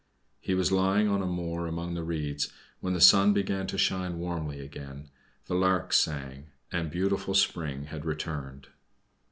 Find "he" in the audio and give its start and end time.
0.39-0.55